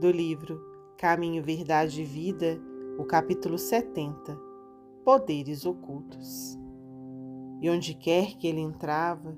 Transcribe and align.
do 0.00 0.10
livro 0.10 0.58
Caminho, 0.96 1.42
Verdade 1.42 2.00
e 2.00 2.04
Vida, 2.06 2.58
o 2.98 3.04
capítulo 3.04 3.58
70 3.58 4.34
Poderes 5.04 5.66
Ocultos. 5.66 6.58
E 7.60 7.68
onde 7.68 7.92
quer 7.92 8.38
que 8.38 8.46
ele 8.46 8.60
entrava, 8.60 9.36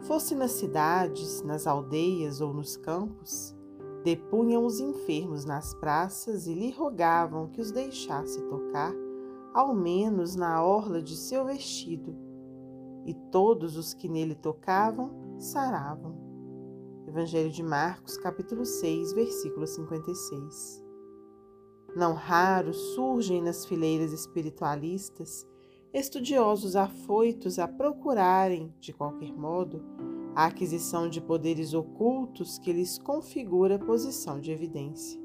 fosse 0.00 0.34
nas 0.34 0.52
cidades, 0.52 1.42
nas 1.42 1.66
aldeias 1.66 2.40
ou 2.40 2.54
nos 2.54 2.74
campos, 2.78 3.54
depunham 4.02 4.64
os 4.64 4.80
enfermos 4.80 5.44
nas 5.44 5.74
praças 5.74 6.46
e 6.46 6.54
lhe 6.54 6.70
rogavam 6.70 7.48
que 7.48 7.60
os 7.60 7.70
deixasse 7.70 8.40
tocar, 8.48 8.94
ao 9.52 9.74
menos 9.74 10.34
na 10.34 10.64
orla 10.64 11.02
de 11.02 11.16
seu 11.16 11.44
vestido, 11.44 12.16
e 13.04 13.12
todos 13.30 13.76
os 13.76 13.92
que 13.92 14.08
nele 14.08 14.34
tocavam 14.34 15.36
saravam. 15.38 16.27
Evangelho 17.08 17.50
de 17.50 17.62
Marcos, 17.62 18.18
capítulo 18.18 18.66
6, 18.66 19.14
versículo 19.14 19.66
56. 19.66 20.84
Não 21.96 22.12
raro 22.12 22.74
surgem 22.74 23.40
nas 23.40 23.64
fileiras 23.64 24.12
espiritualistas 24.12 25.46
estudiosos 25.90 26.76
afoitos 26.76 27.58
a 27.58 27.66
procurarem, 27.66 28.74
de 28.78 28.92
qualquer 28.92 29.32
modo, 29.32 29.82
a 30.34 30.44
aquisição 30.44 31.08
de 31.08 31.18
poderes 31.18 31.72
ocultos 31.72 32.58
que 32.58 32.74
lhes 32.74 32.98
configura 32.98 33.78
posição 33.78 34.38
de 34.38 34.52
evidência. 34.52 35.18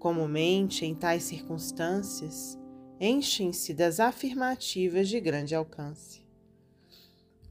Comumente, 0.00 0.84
em 0.84 0.92
tais 0.92 1.22
circunstâncias, 1.22 2.58
enchem-se 2.98 3.72
das 3.72 4.00
afirmativas 4.00 5.08
de 5.08 5.20
grande 5.20 5.54
alcance. 5.54 6.26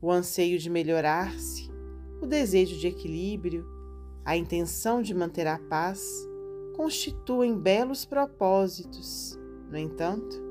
O 0.01 0.11
anseio 0.11 0.59
de 0.59 0.69
melhorar-se, 0.69 1.76
o 2.21 2.25
desejo 2.25 2.77
de 2.77 2.87
equilíbrio, 2.87 3.65
a 4.25 4.35
intenção 4.35 5.01
de 5.01 5.13
manter 5.13 5.47
a 5.47 5.57
paz 5.57 6.27
constituem 6.75 7.57
belos 7.57 8.05
propósitos. 8.05 9.37
No 9.69 9.77
entanto, 9.77 10.41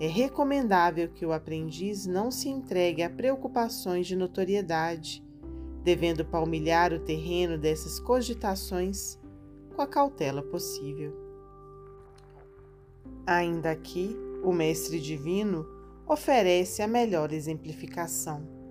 é 0.00 0.06
recomendável 0.06 1.08
que 1.08 1.24
o 1.24 1.32
aprendiz 1.32 2.06
não 2.06 2.30
se 2.30 2.48
entregue 2.48 3.02
a 3.02 3.10
preocupações 3.10 4.06
de 4.06 4.16
notoriedade, 4.16 5.24
devendo 5.82 6.24
palmilhar 6.24 6.92
o 6.92 7.00
terreno 7.00 7.58
dessas 7.58 8.00
cogitações 8.00 9.18
com 9.74 9.82
a 9.82 9.86
cautela 9.86 10.42
possível. 10.42 11.14
Ainda 13.26 13.70
aqui, 13.70 14.16
o 14.42 14.52
Mestre 14.52 15.00
Divino 15.00 15.66
oferece 16.06 16.82
a 16.82 16.88
melhor 16.88 17.32
exemplificação. 17.32 18.63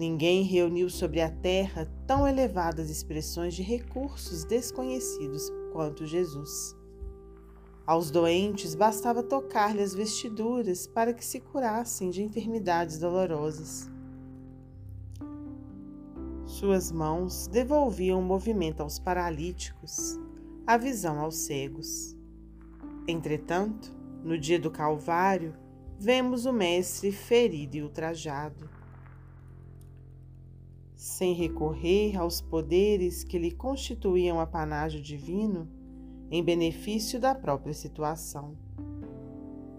Ninguém 0.00 0.44
reuniu 0.44 0.88
sobre 0.88 1.20
a 1.20 1.30
terra 1.30 1.86
tão 2.06 2.26
elevadas 2.26 2.88
expressões 2.88 3.52
de 3.52 3.62
recursos 3.62 4.44
desconhecidos 4.44 5.52
quanto 5.74 6.06
Jesus. 6.06 6.74
Aos 7.86 8.10
doentes 8.10 8.74
bastava 8.74 9.22
tocar-lhe 9.22 9.82
as 9.82 9.94
vestiduras 9.94 10.86
para 10.86 11.12
que 11.12 11.22
se 11.22 11.38
curassem 11.38 12.08
de 12.08 12.22
enfermidades 12.22 12.98
dolorosas. 12.98 13.90
Suas 16.46 16.90
mãos 16.90 17.46
devolviam 17.46 18.20
o 18.20 18.24
movimento 18.24 18.80
aos 18.80 18.98
paralíticos, 18.98 20.18
a 20.66 20.78
visão 20.78 21.20
aos 21.20 21.36
cegos. 21.40 22.16
Entretanto, 23.06 23.94
no 24.24 24.38
dia 24.38 24.58
do 24.58 24.70
Calvário, 24.70 25.54
vemos 25.98 26.46
o 26.46 26.54
Mestre 26.54 27.12
ferido 27.12 27.76
e 27.76 27.82
ultrajado. 27.82 28.79
Sem 31.00 31.32
recorrer 31.32 32.14
aos 32.18 32.42
poderes 32.42 33.24
que 33.24 33.38
lhe 33.38 33.50
constituíam 33.50 34.38
apanágio 34.38 35.00
divino, 35.00 35.66
em 36.30 36.44
benefício 36.44 37.18
da 37.18 37.34
própria 37.34 37.72
situação. 37.72 38.54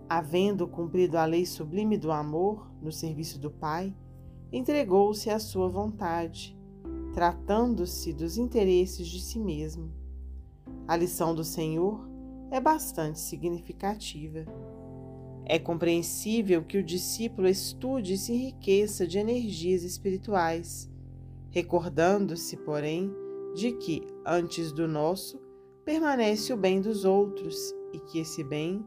Havendo 0.10 0.68
cumprido 0.68 1.20
a 1.20 1.26
lei 1.26 1.46
sublime 1.46 1.96
do 1.96 2.12
amor 2.12 2.72
no 2.82 2.92
serviço 2.92 3.38
do 3.38 3.52
Pai, 3.52 3.96
entregou-se 4.52 5.30
à 5.30 5.38
sua 5.38 5.70
vontade, 5.70 6.58
tratando-se 7.14 8.14
dos 8.14 8.36
interesses 8.36 9.08
de 9.08 9.22
si 9.22 9.40
mesmo. 9.40 9.92
A 10.88 10.96
lição 10.96 11.36
do 11.36 11.44
Senhor 11.44 12.04
é 12.50 12.60
bastante 12.60 13.20
significativa. 13.20 14.44
É 15.46 15.60
compreensível 15.60 16.64
que 16.64 16.80
o 16.80 16.84
discípulo 16.84 17.48
estude 17.48 18.14
e 18.14 18.18
se 18.18 18.34
enriqueça 18.34 19.06
de 19.06 19.20
energias 19.20 19.84
espirituais, 19.84 20.91
recordando-se, 21.52 22.58
porém, 22.58 23.14
de 23.54 23.74
que, 23.74 24.08
antes 24.26 24.72
do 24.72 24.88
nosso, 24.88 25.40
permanece 25.84 26.54
o 26.54 26.58
bem 26.58 26.82
dos 26.82 27.06
outros 27.06 27.76
e 27.94 28.00
que 28.00 28.20
esse 28.20 28.44
bem, 28.44 28.86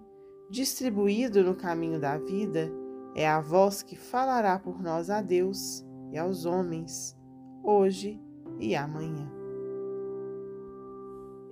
distribuído 0.50 1.44
no 1.44 1.54
caminho 1.54 2.00
da 2.00 2.16
vida, 2.16 2.72
é 3.14 3.28
a 3.28 3.40
voz 3.40 3.82
que 3.82 3.96
falará 3.96 4.58
por 4.58 4.82
nós 4.82 5.10
a 5.10 5.20
Deus 5.20 5.84
e 6.10 6.18
aos 6.18 6.46
homens, 6.46 7.16
hoje 7.62 8.20
e 8.58 8.74
amanhã. 8.74 9.30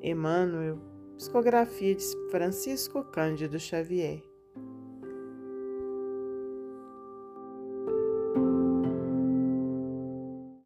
Emmanuel, 0.03 0.79
psicografia 1.17 1.95
de 1.95 2.05
Francisco 2.31 3.05
Cândido 3.05 3.59
Xavier. 3.61 4.32